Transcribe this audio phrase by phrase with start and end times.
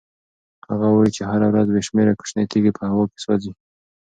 [0.69, 3.51] هغه وایي چې هره ورځ بې شمېره کوچنۍ تېږې په هوا کې سوځي.